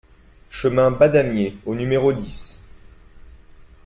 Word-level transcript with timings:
Chemin 0.49 0.89
Badamier 0.89 1.55
au 1.67 1.75
numéro 1.75 2.11
dix 2.11 2.63